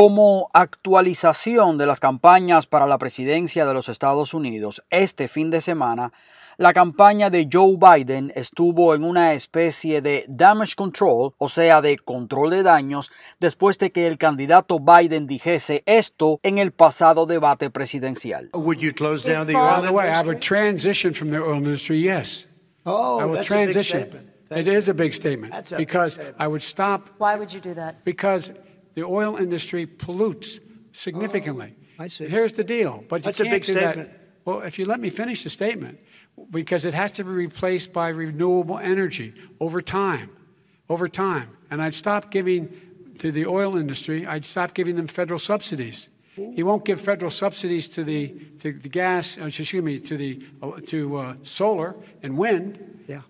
Como 0.00 0.48
actualización 0.54 1.76
de 1.76 1.84
las 1.84 2.00
campañas 2.00 2.66
para 2.66 2.86
la 2.86 2.96
presidencia 2.96 3.66
de 3.66 3.74
los 3.74 3.90
Estados 3.90 4.32
Unidos, 4.32 4.82
este 4.88 5.28
fin 5.28 5.50
de 5.50 5.60
semana, 5.60 6.14
la 6.56 6.72
campaña 6.72 7.28
de 7.28 7.46
Joe 7.52 7.76
Biden 7.76 8.32
estuvo 8.34 8.94
en 8.94 9.04
una 9.04 9.34
especie 9.34 10.00
de 10.00 10.24
damage 10.26 10.74
control, 10.74 11.34
o 11.36 11.50
sea, 11.50 11.82
de 11.82 11.98
control 11.98 12.48
de 12.48 12.62
daños, 12.62 13.10
después 13.40 13.78
de 13.78 13.92
que 13.92 14.06
el 14.06 14.16
candidato 14.16 14.78
Biden 14.80 15.26
dijese 15.26 15.82
esto 15.84 16.40
en 16.42 16.56
el 16.56 16.72
pasado 16.72 17.26
debate 17.26 17.68
presidencial. 17.68 18.48
Would 18.54 18.78
you 18.78 18.94
close 18.94 19.30
down 19.30 19.46
the 19.46 19.54
oil 19.54 19.82
the 19.82 19.90
way, 19.90 20.06
I 20.06 20.20
industry? 20.22 20.28
would 20.28 20.40
transition 20.40 21.12
from 21.12 21.28
the 21.30 21.40
oil 21.42 21.56
industry, 21.58 22.00
yes. 22.02 22.46
Oh, 22.86 23.20
I 23.20 23.26
will 23.26 23.34
that's 23.34 23.50
a 23.50 23.54
big 23.54 23.72
transition. 23.72 24.00
statement. 24.08 24.30
It 24.50 24.66
is 24.66 24.88
a 24.88 24.94
big 24.94 25.12
statement 25.12 25.52
That's 25.52 25.72
a 25.72 25.76
big 25.76 25.86
because 25.88 26.14
statement. 26.14 26.36
I 26.40 26.46
would 26.48 26.62
stop 26.62 27.10
Why 27.18 27.36
would 27.36 27.52
you 27.52 27.60
do 27.60 27.74
that? 27.74 28.02
because 28.06 28.50
the 29.00 29.06
oil 29.06 29.36
industry 29.36 29.86
pollutes 29.86 30.60
significantly. 30.92 31.74
I 31.98 32.08
see. 32.08 32.28
Here's 32.28 32.52
the 32.52 32.64
deal, 32.64 33.02
but 33.08 33.22
That's 33.22 33.38
you 33.38 33.46
a 33.46 33.50
big 33.50 33.64
do 33.64 33.74
that. 33.74 34.10
Well, 34.44 34.60
if 34.60 34.78
you 34.78 34.84
let 34.84 35.00
me 35.00 35.08
finish 35.10 35.42
the 35.42 35.50
statement, 35.50 35.98
because 36.50 36.84
it 36.84 36.92
has 36.92 37.12
to 37.12 37.24
be 37.24 37.30
replaced 37.30 37.92
by 37.92 38.08
renewable 38.08 38.78
energy 38.78 39.32
over 39.58 39.80
time, 39.80 40.30
over 40.88 41.08
time, 41.08 41.48
and 41.70 41.82
I'd 41.82 41.94
stop 41.94 42.30
giving 42.30 42.68
to 43.20 43.32
the 43.32 43.46
oil 43.46 43.76
industry. 43.76 44.26
I'd 44.26 44.44
stop 44.44 44.74
giving 44.74 44.96
them 44.96 45.06
federal 45.06 45.38
subsidies. 45.38 46.08
He 46.34 46.62
won't 46.62 46.84
give 46.84 47.00
federal 47.00 47.30
subsidies 47.30 47.88
to 47.88 48.04
the 48.04 48.28
to 48.60 48.72
the 48.72 48.88
gas. 48.88 49.38
uh, 49.38 49.46
Excuse 49.46 49.82
me, 49.82 49.98
to 49.98 50.16
the 50.16 50.42
uh, 50.62 50.72
to 50.86 51.16
uh, 51.16 51.34
solar 51.42 51.96
and 52.22 52.36
wind. 52.36 53.04
Yeah. 53.08 53.22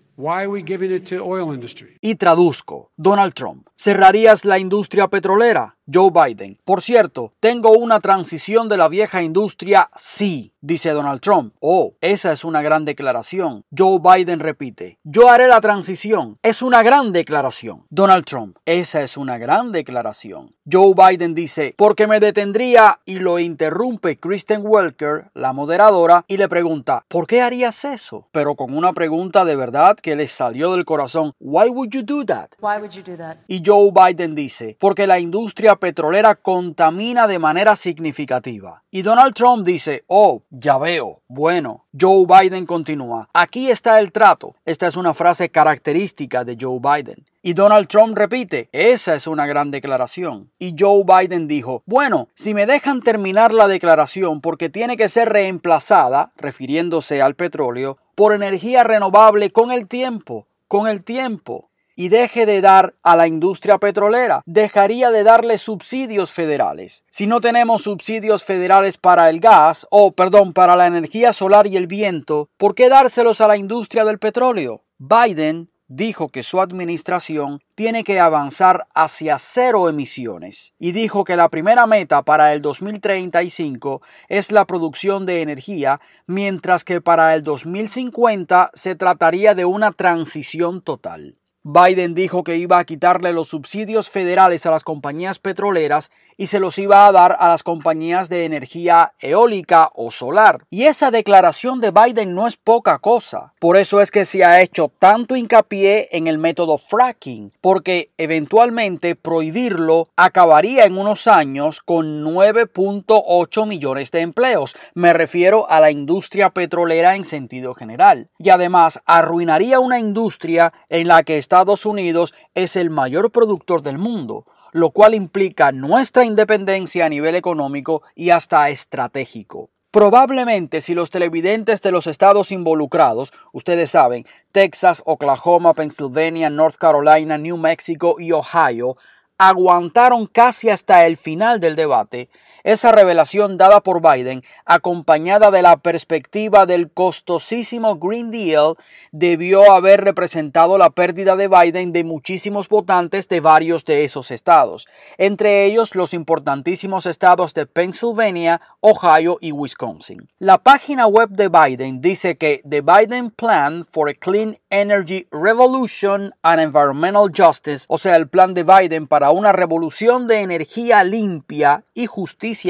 Y 1.99 2.15
traduzco, 2.15 2.91
Donald 2.95 3.33
Trump, 3.33 3.67
¿cerrarías 3.75 4.45
la 4.45 4.59
industria 4.59 5.07
petrolera? 5.07 5.77
Joe 5.93 6.11
Biden, 6.11 6.57
por 6.63 6.81
cierto, 6.81 7.33
tengo 7.39 7.71
una 7.71 7.99
transición 7.99 8.69
de 8.69 8.77
la 8.77 8.87
vieja 8.87 9.21
industria, 9.23 9.89
sí, 9.95 10.53
dice 10.61 10.91
Donald 10.91 11.19
Trump. 11.19 11.53
Oh, 11.59 11.95
esa 11.99 12.31
es 12.31 12.45
una 12.45 12.61
gran 12.61 12.85
declaración. 12.85 13.65
Joe 13.75 13.99
Biden 13.99 14.39
repite, 14.39 14.99
yo 15.03 15.29
haré 15.29 15.47
la 15.47 15.59
transición. 15.59 16.37
Es 16.43 16.61
una 16.61 16.83
gran 16.83 17.11
declaración. 17.11 17.85
Donald 17.89 18.25
Trump, 18.25 18.57
esa 18.65 19.01
es 19.01 19.17
una 19.17 19.37
gran 19.37 19.71
declaración. 19.71 20.55
Joe 20.71 20.93
Biden 20.95 21.33
dice, 21.33 21.73
porque 21.75 22.05
me 22.07 22.19
detendría 22.19 22.99
y 23.03 23.19
lo 23.19 23.39
interrumpe 23.39 24.17
Kristen 24.17 24.61
Welker, 24.63 25.31
la 25.33 25.53
moderadora, 25.53 26.23
y 26.27 26.37
le 26.37 26.47
pregunta, 26.47 27.03
¿por 27.07 27.25
qué 27.25 27.41
harías 27.41 27.83
eso? 27.83 28.27
Pero 28.31 28.55
con 28.55 28.75
una 28.75 28.93
pregunta 28.93 29.43
de 29.43 29.55
verdad 29.55 29.97
que 29.97 30.15
le 30.15 30.27
salió 30.27 30.73
del 30.73 30.85
corazón, 30.85 31.33
Why 31.39 31.69
would 31.69 31.89
you 31.89 32.03
do 32.03 32.23
that? 32.25 32.51
Why 32.61 32.77
would 32.79 32.91
you 32.91 33.01
do 33.03 33.17
that? 33.17 33.37
Y 33.47 33.63
Joe 33.65 33.91
Biden 33.91 34.35
dice, 34.35 34.77
porque 34.79 35.07
la 35.07 35.19
industria 35.19 35.75
petrolera 35.81 36.35
contamina 36.35 37.27
de 37.27 37.39
manera 37.39 37.75
significativa. 37.75 38.83
Y 38.91 39.01
Donald 39.01 39.33
Trump 39.33 39.65
dice, 39.65 40.03
oh, 40.07 40.43
ya 40.51 40.77
veo, 40.77 41.23
bueno. 41.27 41.85
Joe 41.99 42.25
Biden 42.25 42.65
continúa, 42.65 43.27
aquí 43.33 43.69
está 43.69 43.99
el 43.99 44.13
trato. 44.13 44.55
Esta 44.63 44.87
es 44.87 44.95
una 44.95 45.13
frase 45.13 45.49
característica 45.49 46.45
de 46.45 46.55
Joe 46.57 46.79
Biden. 46.79 47.25
Y 47.41 47.53
Donald 47.53 47.87
Trump 47.87 48.15
repite, 48.15 48.69
esa 48.71 49.15
es 49.15 49.25
una 49.25 49.47
gran 49.47 49.71
declaración. 49.71 50.51
Y 50.59 50.75
Joe 50.77 51.03
Biden 51.03 51.47
dijo, 51.47 51.81
bueno, 51.87 52.29
si 52.35 52.53
me 52.53 52.67
dejan 52.67 53.01
terminar 53.01 53.51
la 53.51 53.67
declaración 53.67 54.39
porque 54.39 54.69
tiene 54.69 54.95
que 54.95 55.09
ser 55.09 55.29
reemplazada, 55.29 56.31
refiriéndose 56.37 57.23
al 57.23 57.33
petróleo, 57.33 57.97
por 58.13 58.33
energía 58.33 58.83
renovable 58.83 59.51
con 59.51 59.71
el 59.71 59.87
tiempo, 59.87 60.45
con 60.67 60.87
el 60.87 61.03
tiempo 61.03 61.70
y 62.01 62.09
deje 62.09 62.47
de 62.47 62.61
dar 62.61 62.95
a 63.03 63.15
la 63.15 63.27
industria 63.27 63.77
petrolera, 63.77 64.41
dejaría 64.47 65.11
de 65.11 65.23
darle 65.23 65.59
subsidios 65.59 66.31
federales. 66.31 67.03
Si 67.11 67.27
no 67.27 67.41
tenemos 67.41 67.83
subsidios 67.83 68.43
federales 68.43 68.97
para 68.97 69.29
el 69.29 69.39
gas, 69.39 69.85
o 69.91 70.11
perdón, 70.11 70.53
para 70.53 70.75
la 70.75 70.87
energía 70.87 71.31
solar 71.31 71.67
y 71.67 71.77
el 71.77 71.85
viento, 71.85 72.49
¿por 72.57 72.73
qué 72.73 72.89
dárselos 72.89 73.39
a 73.39 73.47
la 73.47 73.55
industria 73.55 74.03
del 74.03 74.17
petróleo? 74.17 74.81
Biden 74.97 75.69
dijo 75.87 76.29
que 76.29 76.41
su 76.41 76.59
administración 76.59 77.61
tiene 77.75 78.03
que 78.03 78.19
avanzar 78.19 78.87
hacia 78.95 79.37
cero 79.37 79.87
emisiones 79.87 80.73
y 80.79 80.93
dijo 80.93 81.23
que 81.23 81.35
la 81.35 81.49
primera 81.49 81.85
meta 81.85 82.23
para 82.23 82.51
el 82.53 82.63
2035 82.63 84.01
es 84.27 84.51
la 84.51 84.65
producción 84.65 85.27
de 85.27 85.43
energía, 85.43 85.99
mientras 86.25 86.83
que 86.83 86.99
para 86.99 87.35
el 87.35 87.43
2050 87.43 88.71
se 88.73 88.95
trataría 88.95 89.53
de 89.53 89.65
una 89.65 89.91
transición 89.91 90.81
total. 90.81 91.37
Biden 91.63 92.15
dijo 92.15 92.43
que 92.43 92.57
iba 92.57 92.79
a 92.79 92.85
quitarle 92.85 93.33
los 93.33 93.49
subsidios 93.49 94.09
federales 94.09 94.65
a 94.65 94.71
las 94.71 94.83
compañías 94.83 95.37
petroleras 95.37 96.11
y 96.41 96.47
se 96.47 96.59
los 96.59 96.79
iba 96.79 97.05
a 97.05 97.11
dar 97.11 97.37
a 97.39 97.49
las 97.49 97.61
compañías 97.61 98.27
de 98.27 98.45
energía 98.45 99.13
eólica 99.19 99.91
o 99.93 100.09
solar. 100.09 100.63
Y 100.71 100.85
esa 100.85 101.11
declaración 101.11 101.81
de 101.81 101.91
Biden 101.91 102.33
no 102.33 102.47
es 102.47 102.57
poca 102.57 102.97
cosa. 102.97 103.53
Por 103.59 103.77
eso 103.77 104.01
es 104.01 104.09
que 104.09 104.25
se 104.25 104.43
ha 104.43 104.59
hecho 104.59 104.91
tanto 104.97 105.35
hincapié 105.35 106.09
en 106.11 106.25
el 106.25 106.39
método 106.39 106.79
fracking, 106.79 107.53
porque 107.61 108.09
eventualmente 108.17 109.15
prohibirlo 109.15 110.09
acabaría 110.15 110.85
en 110.85 110.97
unos 110.97 111.27
años 111.27 111.79
con 111.79 112.23
9.8 112.25 113.67
millones 113.67 114.09
de 114.09 114.21
empleos. 114.21 114.75
Me 114.95 115.13
refiero 115.13 115.69
a 115.69 115.79
la 115.79 115.91
industria 115.91 116.49
petrolera 116.49 117.15
en 117.15 117.25
sentido 117.25 117.75
general. 117.75 118.31
Y 118.39 118.49
además 118.49 118.99
arruinaría 119.05 119.79
una 119.79 119.99
industria 119.99 120.73
en 120.89 121.07
la 121.07 121.21
que 121.21 121.37
Estados 121.37 121.85
Unidos 121.85 122.33
es 122.55 122.77
el 122.77 122.89
mayor 122.89 123.31
productor 123.31 123.83
del 123.83 123.99
mundo 123.99 124.43
lo 124.71 124.91
cual 124.91 125.13
implica 125.13 125.71
nuestra 125.71 126.25
independencia 126.25 127.05
a 127.05 127.09
nivel 127.09 127.35
económico 127.35 128.03
y 128.15 128.29
hasta 128.29 128.69
estratégico. 128.69 129.69
Probablemente 129.91 130.79
si 130.79 130.93
los 130.93 131.09
televidentes 131.09 131.81
de 131.81 131.91
los 131.91 132.07
estados 132.07 132.53
involucrados, 132.53 133.33
ustedes 133.51 133.91
saben, 133.91 134.25
Texas, 134.53 135.03
Oklahoma, 135.05 135.73
Pennsylvania, 135.73 136.49
North 136.49 136.77
Carolina, 136.77 137.37
New 137.37 137.57
Mexico 137.57 138.15
y 138.17 138.31
Ohio, 138.31 138.95
aguantaron 139.37 140.27
casi 140.27 140.69
hasta 140.69 141.05
el 141.07 141.17
final 141.17 141.59
del 141.59 141.75
debate, 141.75 142.29
esa 142.63 142.91
revelación 142.91 143.57
dada 143.57 143.81
por 143.81 144.01
Biden, 144.01 144.43
acompañada 144.65 145.51
de 145.51 145.61
la 145.61 145.77
perspectiva 145.77 146.65
del 146.65 146.91
costosísimo 146.91 147.97
Green 147.97 148.31
Deal, 148.31 148.75
debió 149.11 149.71
haber 149.71 150.03
representado 150.03 150.77
la 150.77 150.89
pérdida 150.89 151.35
de 151.35 151.47
Biden 151.47 151.93
de 151.93 152.03
muchísimos 152.03 152.69
votantes 152.69 153.27
de 153.29 153.39
varios 153.39 153.85
de 153.85 154.05
esos 154.05 154.31
estados, 154.31 154.87
entre 155.17 155.65
ellos 155.65 155.95
los 155.95 156.13
importantísimos 156.13 157.05
estados 157.05 157.53
de 157.53 157.65
Pennsylvania, 157.65 158.61
Ohio 158.79 159.37
y 159.41 159.51
Wisconsin. 159.51 160.29
La 160.39 160.57
página 160.57 161.07
web 161.07 161.29
de 161.29 161.49
Biden 161.49 162.01
dice 162.01 162.37
que 162.37 162.61
The 162.67 162.81
Biden 162.81 163.31
Plan 163.31 163.85
for 163.89 164.09
a 164.09 164.13
Clean 164.13 164.57
Energy 164.69 165.27
Revolution 165.31 166.33
and 166.41 166.59
Environmental 166.61 167.29
Justice, 167.35 167.85
o 167.87 167.97
sea, 167.97 168.15
el 168.15 168.27
plan 168.27 168.53
de 168.53 168.63
Biden 168.63 169.07
para 169.07 169.31
una 169.31 169.51
revolución 169.51 170.27
de 170.27 170.41
energía 170.41 171.03
limpia 171.03 171.83
y 171.93 172.07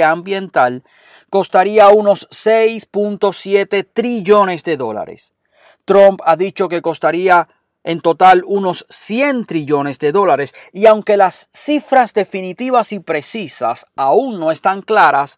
ambiental, 0.01 0.83
costaría 1.29 1.89
unos 1.89 2.27
6.7 2.29 3.87
trillones 3.91 4.63
de 4.63 4.77
dólares. 4.77 5.33
Trump 5.85 6.21
ha 6.25 6.35
dicho 6.35 6.67
que 6.69 6.81
costaría 6.81 7.47
en 7.83 8.01
total 8.01 8.43
unos 8.45 8.85
100 8.89 9.45
trillones 9.45 9.99
de 9.99 10.11
dólares 10.11 10.53
y 10.71 10.85
aunque 10.85 11.17
las 11.17 11.49
cifras 11.53 12.13
definitivas 12.13 12.91
y 12.91 12.99
precisas 12.99 13.87
aún 13.95 14.39
no 14.39 14.51
están 14.51 14.81
claras, 14.81 15.37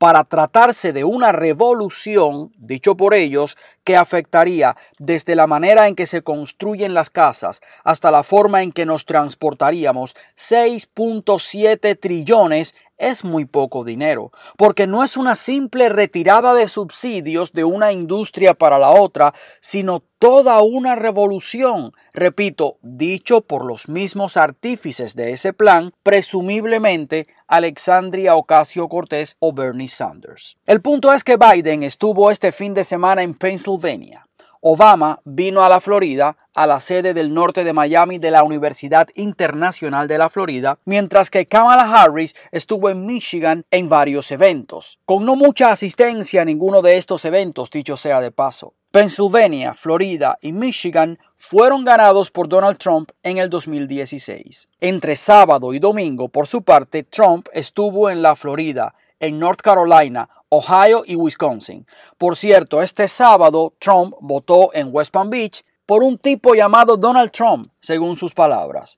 para 0.00 0.24
tratarse 0.24 0.94
de 0.94 1.04
una 1.04 1.30
revolución, 1.30 2.52
dicho 2.56 2.96
por 2.96 3.12
ellos, 3.12 3.58
que 3.84 3.98
afectaría 3.98 4.74
desde 4.98 5.34
la 5.34 5.46
manera 5.46 5.88
en 5.88 5.94
que 5.94 6.06
se 6.06 6.22
construyen 6.22 6.94
las 6.94 7.10
casas 7.10 7.60
hasta 7.84 8.10
la 8.10 8.22
forma 8.22 8.62
en 8.62 8.72
que 8.72 8.86
nos 8.86 9.04
transportaríamos, 9.04 10.16
6.7 10.38 12.00
trillones 12.00 12.74
es 13.00 13.24
muy 13.24 13.46
poco 13.46 13.82
dinero, 13.82 14.30
porque 14.56 14.86
no 14.86 15.02
es 15.02 15.16
una 15.16 15.34
simple 15.34 15.88
retirada 15.88 16.54
de 16.54 16.68
subsidios 16.68 17.52
de 17.52 17.64
una 17.64 17.90
industria 17.92 18.54
para 18.54 18.78
la 18.78 18.90
otra, 18.90 19.34
sino 19.60 20.04
toda 20.20 20.60
una 20.60 20.94
revolución, 20.94 21.92
repito, 22.12 22.76
dicho 22.82 23.40
por 23.40 23.64
los 23.64 23.88
mismos 23.88 24.36
artífices 24.36 25.16
de 25.16 25.32
ese 25.32 25.52
plan, 25.52 25.92
presumiblemente 26.02 27.26
Alexandria 27.48 28.36
Ocasio 28.36 28.88
Cortés 28.88 29.36
o 29.40 29.52
Bernie 29.52 29.88
Sanders. 29.88 30.58
El 30.66 30.82
punto 30.82 31.12
es 31.12 31.24
que 31.24 31.38
Biden 31.38 31.82
estuvo 31.82 32.30
este 32.30 32.52
fin 32.52 32.74
de 32.74 32.84
semana 32.84 33.22
en 33.22 33.34
Pennsylvania 33.34 34.26
Obama 34.62 35.20
vino 35.24 35.64
a 35.64 35.68
la 35.68 35.80
Florida, 35.80 36.36
a 36.54 36.66
la 36.66 36.80
sede 36.80 37.14
del 37.14 37.32
norte 37.32 37.64
de 37.64 37.72
Miami 37.72 38.18
de 38.18 38.30
la 38.30 38.44
Universidad 38.44 39.08
Internacional 39.14 40.06
de 40.06 40.18
la 40.18 40.28
Florida, 40.28 40.78
mientras 40.84 41.30
que 41.30 41.46
Kamala 41.46 41.84
Harris 41.90 42.36
estuvo 42.52 42.90
en 42.90 43.06
Michigan 43.06 43.64
en 43.70 43.88
varios 43.88 44.30
eventos, 44.30 44.98
con 45.06 45.24
no 45.24 45.34
mucha 45.34 45.70
asistencia 45.70 46.42
a 46.42 46.44
ninguno 46.44 46.82
de 46.82 46.98
estos 46.98 47.24
eventos, 47.24 47.70
dicho 47.70 47.96
sea 47.96 48.20
de 48.20 48.32
paso. 48.32 48.74
Pennsylvania, 48.90 49.72
Florida 49.72 50.36
y 50.42 50.50
Michigan 50.50 51.16
fueron 51.36 51.84
ganados 51.84 52.32
por 52.32 52.48
Donald 52.48 52.76
Trump 52.76 53.12
en 53.22 53.38
el 53.38 53.48
2016. 53.48 54.68
Entre 54.80 55.14
sábado 55.14 55.72
y 55.72 55.78
domingo, 55.78 56.28
por 56.28 56.48
su 56.48 56.62
parte, 56.62 57.04
Trump 57.04 57.46
estuvo 57.52 58.10
en 58.10 58.20
la 58.20 58.34
Florida, 58.34 58.94
en 59.20 59.38
North 59.38 59.60
Carolina, 59.60 60.28
Ohio 60.48 61.04
y 61.06 61.14
Wisconsin. 61.14 61.86
Por 62.18 62.36
cierto, 62.36 62.82
este 62.82 63.06
sábado 63.06 63.74
Trump 63.78 64.16
votó 64.20 64.70
en 64.74 64.88
West 64.90 65.12
Palm 65.12 65.30
Beach 65.30 65.64
por 65.86 66.02
un 66.02 66.18
tipo 66.18 66.54
llamado 66.54 66.96
Donald 66.96 67.30
Trump, 67.30 67.68
según 67.80 68.16
sus 68.16 68.34
palabras. 68.34 68.96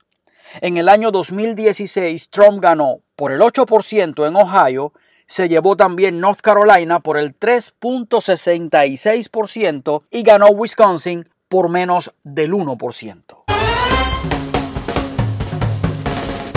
En 0.60 0.76
el 0.76 0.88
año 0.88 1.10
2016, 1.10 2.30
Trump 2.30 2.62
ganó 2.62 3.00
por 3.16 3.32
el 3.32 3.40
8% 3.40 4.24
en 4.26 4.36
Ohio, 4.36 4.92
se 5.26 5.48
llevó 5.48 5.76
también 5.76 6.20
North 6.20 6.40
Carolina 6.40 7.00
por 7.00 7.16
el 7.16 7.36
3.66% 7.38 10.02
y 10.10 10.22
ganó 10.22 10.48
Wisconsin 10.48 11.24
por 11.48 11.70
menos 11.70 12.12
del 12.22 12.52
1%. 12.52 13.51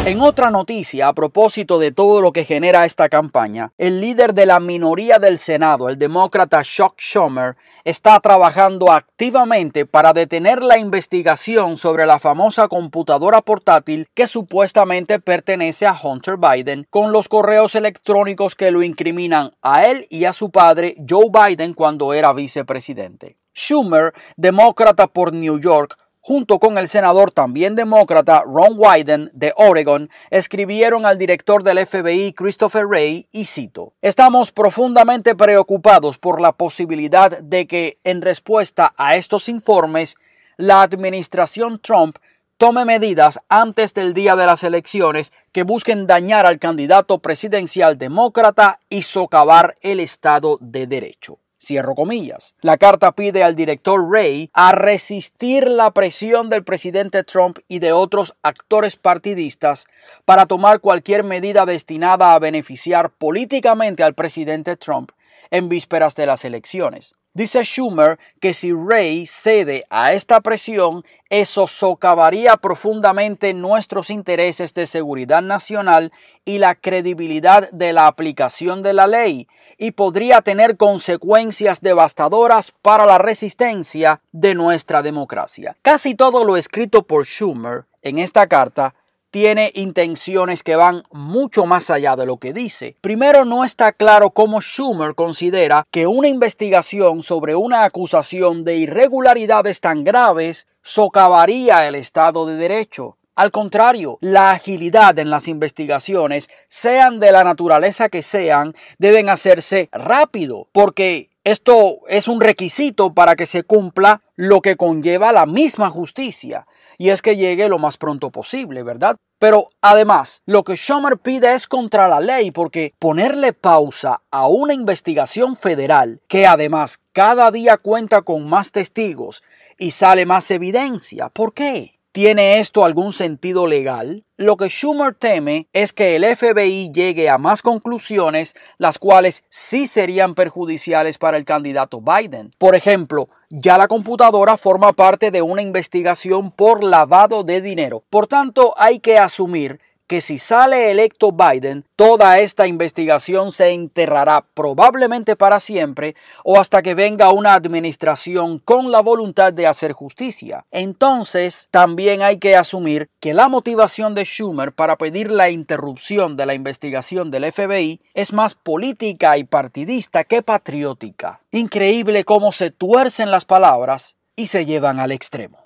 En 0.05 0.21
otra 0.21 0.51
noticia, 0.51 1.07
a 1.07 1.13
propósito 1.13 1.79
de 1.79 1.91
todo 1.91 2.21
lo 2.21 2.31
que 2.31 2.45
genera 2.45 2.85
esta 2.85 3.09
campaña, 3.09 3.71
el 3.79 4.01
líder 4.01 4.35
de 4.35 4.45
la 4.45 4.59
minoría 4.59 5.17
del 5.17 5.39
Senado, 5.39 5.89
el 5.89 5.97
demócrata 5.97 6.61
Chuck 6.61 6.93
Schumer, 6.99 7.55
está 7.85 8.19
trabajando 8.19 8.91
activamente 8.91 9.87
para 9.87 10.13
detener 10.13 10.61
la 10.61 10.77
investigación 10.77 11.79
sobre 11.79 12.05
la 12.05 12.19
famosa 12.19 12.67
computadora 12.67 13.41
portátil 13.41 14.07
que 14.13 14.27
supuestamente 14.27 15.19
pertenece 15.19 15.87
a 15.87 15.99
Hunter 15.99 16.37
Biden, 16.37 16.85
con 16.91 17.11
los 17.11 17.27
correos 17.27 17.73
electrónicos 17.73 18.53
que 18.53 18.69
lo 18.69 18.83
incriminan 18.83 19.53
a 19.63 19.87
él 19.87 20.05
y 20.11 20.25
a 20.25 20.33
su 20.33 20.51
padre 20.51 20.97
Joe 21.09 21.31
Biden 21.31 21.73
cuando 21.73 22.13
era 22.13 22.31
vicepresidente. 22.31 23.37
Schumer, 23.55 24.13
demócrata 24.35 25.07
por 25.07 25.33
New 25.33 25.59
York, 25.59 25.97
junto 26.27 26.57
con 26.57 26.79
el 26.79 26.87
senador 26.87 27.31
también 27.31 27.75
demócrata 27.75 28.41
Ron 28.47 28.73
Wyden 28.77 29.29
de 29.33 29.53
Oregon, 29.57 30.09
escribieron 30.31 31.05
al 31.05 31.19
director 31.19 31.61
del 31.61 31.85
FBI 31.85 32.33
Christopher 32.33 32.87
Wray 32.87 33.27
y 33.31 33.45
cito, 33.45 33.93
Estamos 34.01 34.51
profundamente 34.51 35.35
preocupados 35.35 36.17
por 36.17 36.41
la 36.41 36.53
posibilidad 36.53 37.37
de 37.37 37.67
que, 37.67 37.99
en 38.03 38.23
respuesta 38.23 38.95
a 38.97 39.15
estos 39.15 39.49
informes, 39.49 40.17
la 40.57 40.81
administración 40.81 41.77
Trump 41.77 42.17
tome 42.57 42.85
medidas 42.85 43.39
antes 43.47 43.93
del 43.93 44.15
día 44.15 44.35
de 44.35 44.47
las 44.47 44.63
elecciones 44.63 45.31
que 45.51 45.61
busquen 45.61 46.07
dañar 46.07 46.47
al 46.47 46.57
candidato 46.57 47.19
presidencial 47.19 47.99
demócrata 47.99 48.79
y 48.89 49.03
socavar 49.03 49.75
el 49.81 49.99
Estado 49.99 50.57
de 50.59 50.87
Derecho. 50.87 51.37
Cierro 51.65 51.95
comillas. 51.95 52.55
La 52.61 52.77
carta 52.77 53.11
pide 53.11 53.43
al 53.43 53.55
director 53.55 53.99
Ray 54.09 54.49
a 54.53 54.71
resistir 54.71 55.67
la 55.67 55.91
presión 55.91 56.49
del 56.49 56.63
presidente 56.63 57.23
Trump 57.23 57.59
y 57.67 57.79
de 57.79 57.91
otros 57.91 58.35
actores 58.43 58.95
partidistas 58.95 59.87
para 60.25 60.45
tomar 60.45 60.79
cualquier 60.79 61.23
medida 61.23 61.65
destinada 61.65 62.33
a 62.33 62.39
beneficiar 62.39 63.09
políticamente 63.09 64.03
al 64.03 64.13
presidente 64.13 64.77
Trump 64.77 65.11
en 65.51 65.69
vísperas 65.69 66.15
de 66.15 66.25
las 66.25 66.45
elecciones. 66.45 67.15
Dice 67.35 67.65
Schumer 67.65 68.17
que 68.39 68.53
si 68.53 68.71
Ray 68.71 69.25
cede 69.25 69.83
a 69.89 70.13
esta 70.13 70.39
presión, 70.39 71.03
eso 71.29 71.67
socavaría 71.67 72.55
profundamente 72.55 73.53
nuestros 73.53 74.09
intereses 74.09 74.73
de 74.73 74.87
seguridad 74.87 75.41
nacional 75.41 76.13
y 76.45 76.59
la 76.59 76.75
credibilidad 76.75 77.69
de 77.71 77.91
la 77.91 78.07
aplicación 78.07 78.83
de 78.83 78.93
la 78.93 79.07
ley 79.07 79.49
y 79.77 79.91
podría 79.91 80.41
tener 80.43 80.77
consecuencias 80.77 81.81
devastadoras 81.81 82.71
para 82.81 83.05
la 83.05 83.17
resistencia 83.17 84.21
de 84.31 84.55
nuestra 84.55 85.01
democracia. 85.01 85.75
Casi 85.81 86.15
todo 86.15 86.45
lo 86.45 86.55
escrito 86.55 87.03
por 87.03 87.25
Schumer 87.25 87.83
en 88.01 88.17
esta 88.17 88.47
carta 88.47 88.95
tiene 89.35 89.73
intenciones 89.75 90.63
que 90.63 90.77
van 90.77 91.03
mucho 91.11 91.65
más 91.65 91.89
allá 91.89 92.15
de 92.15 92.25
lo 92.25 92.37
que 92.37 92.53
dice. 92.53 92.95
Primero, 93.01 93.43
no 93.43 93.65
está 93.65 93.91
claro 93.91 94.29
cómo 94.29 94.61
Schumer 94.61 95.13
considera 95.13 95.85
que 95.91 96.07
una 96.07 96.29
investigación 96.29 97.21
sobre 97.21 97.53
una 97.53 97.83
acusación 97.83 98.63
de 98.63 98.77
irregularidades 98.77 99.81
tan 99.81 100.05
graves 100.05 100.67
socavaría 100.83 101.85
el 101.85 101.95
Estado 101.95 102.45
de 102.45 102.55
Derecho. 102.55 103.17
Al 103.35 103.51
contrario, 103.51 104.19
la 104.21 104.51
agilidad 104.51 105.19
en 105.19 105.29
las 105.29 105.49
investigaciones, 105.49 106.49
sean 106.69 107.19
de 107.19 107.33
la 107.33 107.43
naturaleza 107.43 108.07
que 108.07 108.23
sean, 108.23 108.73
deben 108.99 109.27
hacerse 109.27 109.89
rápido, 109.91 110.69
porque 110.71 111.29
esto 111.45 111.99
es 112.09 112.27
un 112.27 112.41
requisito 112.41 113.13
para 113.13 113.35
que 113.35 113.45
se 113.45 113.63
cumpla 113.63 114.21
lo 114.35 114.61
que 114.61 114.75
conlleva 114.75 115.31
la 115.31 115.45
misma 115.45 115.91
justicia, 115.91 116.65
y 116.97 117.09
es 117.09 117.21
que 117.21 117.37
llegue 117.37 117.69
lo 117.69 117.77
más 117.77 117.97
pronto 117.97 118.31
posible, 118.31 118.81
¿verdad? 118.81 119.15
Pero 119.37 119.67
además, 119.79 120.41
lo 120.45 120.63
que 120.63 120.75
Schumer 120.75 121.17
pide 121.17 121.53
es 121.53 121.67
contra 121.67 122.07
la 122.07 122.19
ley 122.19 122.49
porque 122.49 122.93
ponerle 122.97 123.53
pausa 123.53 124.21
a 124.31 124.47
una 124.47 124.73
investigación 124.73 125.55
federal 125.55 126.19
que 126.27 126.47
además 126.47 126.99
cada 127.11 127.51
día 127.51 127.77
cuenta 127.77 128.23
con 128.23 128.49
más 128.49 128.71
testigos 128.71 129.43
y 129.77 129.91
sale 129.91 130.25
más 130.25 130.49
evidencia, 130.49 131.29
¿por 131.29 131.53
qué? 131.53 131.94
¿Tiene 132.15 132.59
esto 132.59 132.85
algún 132.85 133.11
sentido 133.11 133.67
legal? 133.67 134.23
Lo 134.37 134.55
que 134.55 134.69
Schumer 134.69 135.13
teme 135.13 135.67
es 135.73 135.91
que 135.91 136.15
el 136.15 136.23
FBI 136.23 136.89
llegue 136.93 137.29
a 137.29 137.37
más 137.37 137.61
conclusiones, 137.61 138.55
las 138.77 138.99
cuales 138.99 139.43
sí 139.49 139.85
serían 139.85 140.33
perjudiciales 140.33 141.17
para 141.17 141.35
el 141.35 141.43
candidato 141.43 141.99
Biden. 141.99 142.53
Por 142.57 142.73
ejemplo, 142.73 143.27
ya 143.49 143.77
la 143.77 143.89
computadora 143.89 144.55
forma 144.55 144.93
parte 144.93 145.29
de 145.29 145.41
una 145.41 145.61
investigación 145.61 146.51
por 146.51 146.85
lavado 146.85 147.43
de 147.43 147.59
dinero. 147.59 148.05
Por 148.09 148.27
tanto, 148.27 148.73
hay 148.77 148.99
que 149.01 149.17
asumir 149.17 149.81
que 150.07 150.21
si 150.21 150.37
sale 150.37 150.91
electo 150.91 151.31
Biden, 151.31 151.85
toda 151.95 152.39
esta 152.39 152.67
investigación 152.67 153.51
se 153.51 153.71
enterrará 153.71 154.45
probablemente 154.53 155.35
para 155.35 155.59
siempre 155.59 156.15
o 156.43 156.59
hasta 156.59 156.81
que 156.81 156.95
venga 156.95 157.31
una 157.31 157.53
administración 157.53 158.59
con 158.59 158.91
la 158.91 159.01
voluntad 159.01 159.53
de 159.53 159.67
hacer 159.67 159.93
justicia. 159.93 160.65
Entonces, 160.71 161.67
también 161.71 162.21
hay 162.21 162.37
que 162.37 162.55
asumir 162.55 163.09
que 163.19 163.33
la 163.33 163.47
motivación 163.47 164.15
de 164.15 164.25
Schumer 164.25 164.73
para 164.73 164.97
pedir 164.97 165.31
la 165.31 165.49
interrupción 165.49 166.37
de 166.37 166.45
la 166.45 166.53
investigación 166.53 167.31
del 167.31 167.51
FBI 167.51 168.01
es 168.13 168.33
más 168.33 168.53
política 168.53 169.37
y 169.37 169.43
partidista 169.43 170.23
que 170.23 170.41
patriótica. 170.41 171.41
Increíble 171.51 172.23
cómo 172.23 172.51
se 172.51 172.71
tuercen 172.71 173.31
las 173.31 173.45
palabras 173.45 174.17
y 174.35 174.47
se 174.47 174.65
llevan 174.65 174.99
al 174.99 175.11
extremo. 175.11 175.59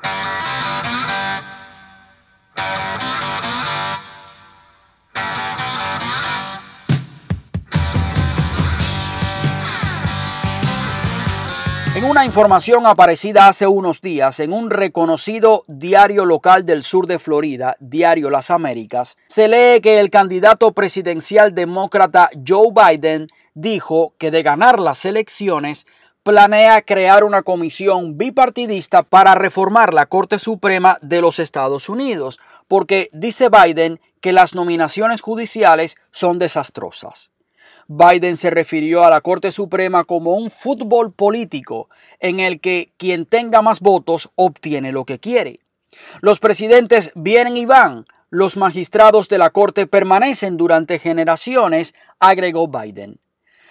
En 12.00 12.06
una 12.06 12.24
información 12.24 12.86
aparecida 12.88 13.50
hace 13.50 13.68
unos 13.68 14.00
días 14.00 14.40
en 14.40 14.54
un 14.54 14.70
reconocido 14.70 15.66
diario 15.68 16.24
local 16.24 16.66
del 16.66 16.86
sur 16.86 17.08
de 17.08 17.20
Florida, 17.20 17.76
Diario 17.82 18.30
Las 18.30 18.52
Américas, 18.52 19.18
se 19.28 19.50
lee 19.50 19.82
que 19.82 20.00
el 20.00 20.10
candidato 20.10 20.72
presidencial 20.72 21.54
demócrata 21.54 22.30
Joe 22.48 22.70
Biden 22.74 23.28
dijo 23.54 24.14
que 24.18 24.32
de 24.32 24.44
ganar 24.44 24.80
las 24.80 25.04
elecciones 25.04 25.88
planea 26.24 26.84
crear 26.84 27.26
una 27.26 27.42
comisión 27.42 28.18
bipartidista 28.18 29.04
para 29.04 29.36
reformar 29.36 29.94
la 29.94 30.06
Corte 30.06 30.40
Suprema 30.40 31.00
de 31.02 31.20
los 31.20 31.38
Estados 31.38 31.90
Unidos, 31.90 32.40
porque 32.70 33.10
dice 33.12 33.50
Biden 33.50 34.00
que 34.22 34.32
las 34.32 34.56
nominaciones 34.56 35.20
judiciales 35.20 35.98
son 36.14 36.40
desastrosas. 36.40 37.34
Biden 37.92 38.38
se 38.38 38.52
refirió 38.52 39.04
a 39.04 39.10
la 39.10 39.20
Corte 39.22 39.52
Suprema 39.52 40.04
como 40.04 40.34
un 40.34 40.52
fútbol 40.52 41.12
político 41.12 41.90
en 42.20 42.40
el 42.40 42.60
que 42.60 42.94
quien 42.98 43.26
tenga 43.26 43.64
más 43.64 43.80
votos 43.80 44.30
obtiene 44.36 44.92
lo 44.92 45.06
que 45.06 45.18
quiere. 45.18 45.60
Los 46.22 46.38
presidentes 46.40 47.12
vienen 47.16 47.58
y 47.58 47.66
van, 47.66 48.06
los 48.30 48.58
magistrados 48.58 49.28
de 49.28 49.40
la 49.40 49.50
Corte 49.50 49.88
permanecen 49.88 50.56
durante 50.56 51.00
generaciones, 51.00 51.96
agregó 52.20 52.68
Biden. 52.68 53.20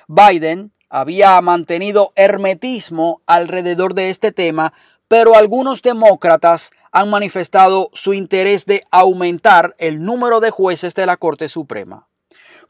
Biden 0.08 0.72
había 0.88 1.40
mantenido 1.40 2.12
hermetismo 2.16 3.22
alrededor 3.24 3.94
de 3.94 4.10
este 4.10 4.32
tema, 4.32 4.72
pero 5.06 5.36
algunos 5.36 5.80
demócratas 5.82 6.72
han 6.90 7.08
manifestado 7.08 7.88
su 7.92 8.14
interés 8.14 8.66
de 8.66 8.82
aumentar 8.90 9.76
el 9.78 10.02
número 10.02 10.40
de 10.40 10.50
jueces 10.50 10.96
de 10.96 11.06
la 11.06 11.18
Corte 11.18 11.48
Suprema. 11.48 12.07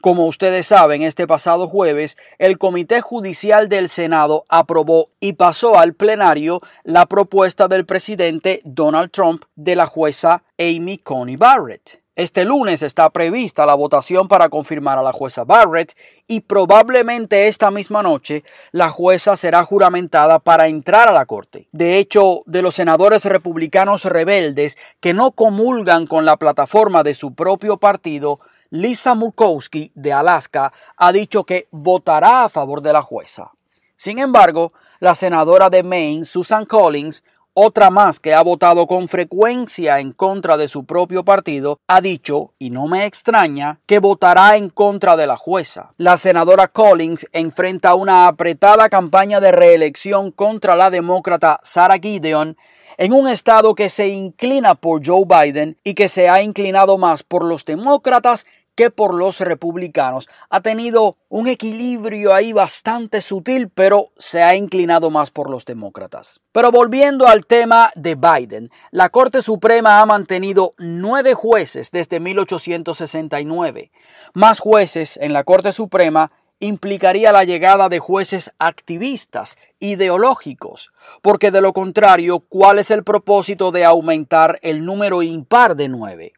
Como 0.01 0.27
ustedes 0.27 0.67
saben, 0.67 1.01
este 1.01 1.27
pasado 1.27 1.67
jueves 1.67 2.17
el 2.37 2.57
Comité 2.57 3.01
Judicial 3.01 3.67
del 3.67 3.89
Senado 3.89 4.45
aprobó 4.47 5.09
y 5.19 5.33
pasó 5.33 5.77
al 5.77 5.93
plenario 5.93 6.61
la 6.85 7.05
propuesta 7.05 7.67
del 7.67 7.85
presidente 7.85 8.61
Donald 8.63 9.11
Trump 9.11 9.43
de 9.57 9.75
la 9.75 9.87
jueza 9.87 10.43
Amy 10.57 10.99
Coney 10.99 11.35
Barrett. 11.35 12.01
Este 12.15 12.43
lunes 12.43 12.81
está 12.81 13.09
prevista 13.09 13.65
la 13.65 13.75
votación 13.75 14.29
para 14.29 14.47
confirmar 14.47 14.97
a 14.97 15.01
la 15.01 15.11
jueza 15.11 15.43
Barrett 15.43 15.95
y 16.27 16.41
probablemente 16.41 17.47
esta 17.47 17.69
misma 17.69 18.01
noche 18.01 18.43
la 18.71 18.89
jueza 18.89 19.35
será 19.35 19.63
juramentada 19.63 20.39
para 20.39 20.67
entrar 20.67 21.09
a 21.09 21.13
la 21.13 21.25
corte. 21.25 21.67
De 21.71 21.97
hecho, 21.97 22.41
de 22.45 22.61
los 22.61 22.75
senadores 22.75 23.23
republicanos 23.23 24.03
rebeldes 24.05 24.77
que 24.99 25.13
no 25.13 25.31
comulgan 25.31 26.07
con 26.07 26.25
la 26.25 26.35
plataforma 26.35 27.03
de 27.03 27.15
su 27.15 27.35
propio 27.35 27.77
partido, 27.77 28.39
Lisa 28.71 29.15
Murkowski 29.15 29.91
de 29.95 30.13
Alaska 30.13 30.71
ha 30.95 31.11
dicho 31.11 31.43
que 31.43 31.67
votará 31.71 32.43
a 32.43 32.49
favor 32.49 32.81
de 32.81 32.93
la 32.93 33.01
jueza. 33.01 33.51
Sin 33.97 34.19
embargo, 34.19 34.71
la 34.99 35.15
senadora 35.15 35.69
de 35.69 35.81
Maine, 35.81 36.23
Susan 36.23 36.65
Collins, 36.65 37.23
otra 37.53 37.89
más 37.89 38.19
que 38.19 38.33
ha 38.33 38.41
votado 38.41 38.85
con 38.85 39.07
frecuencia 39.07 39.99
en 39.99 40.13
contra 40.13 40.55
de 40.55 40.67
su 40.69 40.85
propio 40.85 41.25
partido, 41.25 41.79
ha 41.87 41.99
dicho, 41.99 42.53
y 42.59 42.69
no 42.69 42.87
me 42.87 43.05
extraña, 43.05 43.79
que 43.87 43.99
votará 43.99 44.55
en 44.55 44.69
contra 44.69 45.17
de 45.17 45.27
la 45.27 45.35
jueza. 45.35 45.89
La 45.97 46.17
senadora 46.17 46.67
Collins 46.67 47.27
enfrenta 47.33 47.95
una 47.95 48.27
apretada 48.27 48.87
campaña 48.87 49.39
de 49.39 49.51
reelección 49.51 50.31
contra 50.31 50.75
la 50.75 50.89
demócrata 50.89 51.59
Sarah 51.63 51.97
Gideon 51.97 52.55
en 52.99 53.13
un 53.13 53.29
estado 53.29 53.75
que 53.75 53.89
se 53.89 54.09
inclina 54.09 54.75
por 54.75 55.05
Joe 55.05 55.23
Biden 55.25 55.77
y 55.83 55.93
que 55.93 56.09
se 56.09 56.27
ha 56.27 56.41
inclinado 56.41 56.97
más 56.97 57.23
por 57.23 57.45
los 57.45 57.63
demócratas 57.63 58.45
que 58.79 58.91
por 58.91 59.13
los 59.13 59.41
republicanos. 59.41 60.29
Ha 60.49 60.61
tenido 60.61 61.17
un 61.27 61.49
equilibrio 61.49 62.33
ahí 62.33 62.53
bastante 62.53 63.21
sutil, 63.21 63.67
pero 63.67 64.13
se 64.17 64.41
ha 64.41 64.55
inclinado 64.55 65.09
más 65.09 65.31
por 65.31 65.49
los 65.49 65.65
demócratas. 65.65 66.39
Pero 66.53 66.71
volviendo 66.71 67.27
al 67.27 67.45
tema 67.45 67.91
de 67.95 68.15
Biden, 68.15 68.69
la 68.91 69.09
Corte 69.09 69.41
Suprema 69.41 69.99
ha 69.99 70.05
mantenido 70.05 70.71
nueve 70.77 71.33
jueces 71.33 71.91
desde 71.91 72.21
1869. 72.21 73.91
Más 74.33 74.61
jueces 74.61 75.17
en 75.17 75.33
la 75.33 75.43
Corte 75.43 75.73
Suprema 75.73 76.31
implicaría 76.61 77.33
la 77.33 77.43
llegada 77.43 77.89
de 77.89 77.99
jueces 77.99 78.53
activistas, 78.59 79.57
ideológicos, 79.79 80.93
porque 81.21 81.51
de 81.51 81.59
lo 81.59 81.73
contrario, 81.73 82.39
¿cuál 82.39 82.79
es 82.79 82.91
el 82.91 83.03
propósito 83.03 83.71
de 83.71 83.83
aumentar 83.83 84.57
el 84.61 84.85
número 84.85 85.21
impar 85.21 85.75
de 85.75 85.89
nueve? 85.89 86.31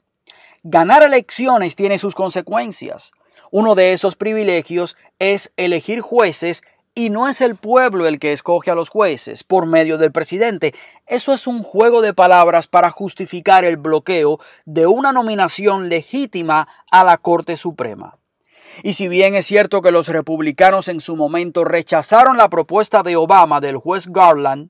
Ganar 0.63 1.01
elecciones 1.01 1.75
tiene 1.75 1.97
sus 1.97 2.13
consecuencias. 2.13 3.13
Uno 3.49 3.73
de 3.73 3.93
esos 3.93 4.15
privilegios 4.15 4.95
es 5.17 5.51
elegir 5.57 6.01
jueces 6.01 6.61
y 6.93 7.09
no 7.09 7.27
es 7.27 7.41
el 7.41 7.55
pueblo 7.55 8.05
el 8.05 8.19
que 8.19 8.31
escoge 8.31 8.69
a 8.69 8.75
los 8.75 8.89
jueces 8.89 9.43
por 9.43 9.65
medio 9.65 9.97
del 9.97 10.11
presidente. 10.11 10.75
Eso 11.07 11.33
es 11.33 11.47
un 11.47 11.63
juego 11.63 12.01
de 12.01 12.13
palabras 12.13 12.67
para 12.67 12.91
justificar 12.91 13.65
el 13.65 13.77
bloqueo 13.77 14.39
de 14.65 14.85
una 14.85 15.11
nominación 15.11 15.89
legítima 15.89 16.67
a 16.91 17.03
la 17.03 17.17
Corte 17.17 17.57
Suprema. 17.57 18.19
Y 18.83 18.93
si 18.93 19.07
bien 19.07 19.33
es 19.33 19.47
cierto 19.47 19.81
que 19.81 19.91
los 19.91 20.09
republicanos 20.09 20.89
en 20.89 21.01
su 21.01 21.15
momento 21.15 21.63
rechazaron 21.65 22.37
la 22.37 22.49
propuesta 22.49 23.01
de 23.01 23.15
Obama 23.15 23.61
del 23.61 23.77
juez 23.77 24.07
Garland, 24.09 24.69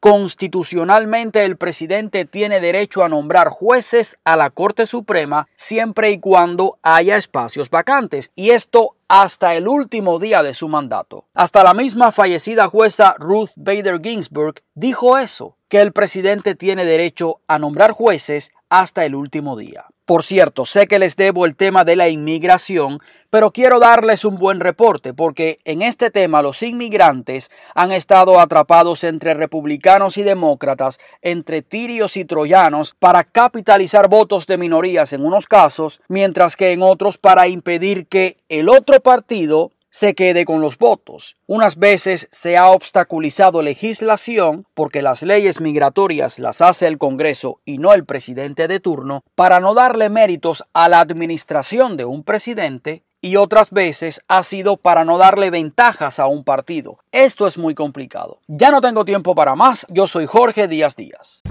Constitucionalmente 0.00 1.44
el 1.44 1.56
presidente 1.56 2.24
tiene 2.24 2.60
derecho 2.60 3.02
a 3.02 3.08
nombrar 3.08 3.48
jueces 3.48 4.16
a 4.22 4.36
la 4.36 4.50
Corte 4.50 4.86
Suprema 4.86 5.48
siempre 5.56 6.12
y 6.12 6.20
cuando 6.20 6.78
haya 6.82 7.16
espacios 7.16 7.68
vacantes, 7.68 8.30
y 8.36 8.50
esto 8.50 8.94
hasta 9.08 9.54
el 9.56 9.66
último 9.66 10.20
día 10.20 10.44
de 10.44 10.54
su 10.54 10.68
mandato. 10.68 11.24
Hasta 11.34 11.64
la 11.64 11.74
misma 11.74 12.12
fallecida 12.12 12.68
jueza 12.68 13.16
Ruth 13.18 13.50
Bader 13.56 14.00
Ginsburg 14.00 14.62
dijo 14.74 15.18
eso, 15.18 15.56
que 15.68 15.80
el 15.80 15.92
presidente 15.92 16.54
tiene 16.54 16.84
derecho 16.84 17.40
a 17.46 17.58
nombrar 17.58 17.90
jueces 17.90 18.52
hasta 18.70 19.04
el 19.04 19.14
último 19.14 19.56
día. 19.56 19.84
Por 20.08 20.24
cierto, 20.24 20.64
sé 20.64 20.86
que 20.86 20.98
les 20.98 21.16
debo 21.16 21.44
el 21.44 21.54
tema 21.54 21.84
de 21.84 21.94
la 21.94 22.08
inmigración, 22.08 22.98
pero 23.28 23.50
quiero 23.50 23.78
darles 23.78 24.24
un 24.24 24.36
buen 24.36 24.58
reporte 24.58 25.12
porque 25.12 25.58
en 25.64 25.82
este 25.82 26.10
tema 26.10 26.40
los 26.40 26.62
inmigrantes 26.62 27.50
han 27.74 27.92
estado 27.92 28.40
atrapados 28.40 29.04
entre 29.04 29.34
republicanos 29.34 30.16
y 30.16 30.22
demócratas, 30.22 30.98
entre 31.20 31.60
tirios 31.60 32.16
y 32.16 32.24
troyanos, 32.24 32.94
para 32.98 33.22
capitalizar 33.22 34.08
votos 34.08 34.46
de 34.46 34.56
minorías 34.56 35.12
en 35.12 35.26
unos 35.26 35.46
casos, 35.46 36.00
mientras 36.08 36.56
que 36.56 36.72
en 36.72 36.82
otros 36.82 37.18
para 37.18 37.46
impedir 37.46 38.06
que 38.06 38.38
el 38.48 38.70
otro 38.70 39.00
partido 39.00 39.72
se 39.90 40.14
quede 40.14 40.44
con 40.44 40.60
los 40.60 40.78
votos. 40.78 41.36
Unas 41.46 41.76
veces 41.76 42.28
se 42.30 42.56
ha 42.56 42.70
obstaculizado 42.70 43.62
legislación 43.62 44.66
porque 44.74 45.02
las 45.02 45.22
leyes 45.22 45.60
migratorias 45.60 46.38
las 46.38 46.60
hace 46.60 46.86
el 46.86 46.98
Congreso 46.98 47.60
y 47.64 47.78
no 47.78 47.94
el 47.94 48.04
presidente 48.04 48.68
de 48.68 48.80
turno 48.80 49.24
para 49.34 49.60
no 49.60 49.74
darle 49.74 50.08
méritos 50.10 50.64
a 50.72 50.88
la 50.88 51.00
administración 51.00 51.96
de 51.96 52.04
un 52.04 52.22
presidente 52.22 53.02
y 53.20 53.36
otras 53.36 53.70
veces 53.70 54.22
ha 54.28 54.42
sido 54.42 54.76
para 54.76 55.04
no 55.04 55.18
darle 55.18 55.50
ventajas 55.50 56.20
a 56.20 56.26
un 56.26 56.44
partido. 56.44 56.98
Esto 57.12 57.46
es 57.46 57.58
muy 57.58 57.74
complicado. 57.74 58.40
Ya 58.46 58.70
no 58.70 58.80
tengo 58.80 59.04
tiempo 59.04 59.34
para 59.34 59.56
más. 59.56 59.86
Yo 59.90 60.06
soy 60.06 60.26
Jorge 60.26 60.68
Díaz 60.68 60.96
Díaz. 60.96 61.42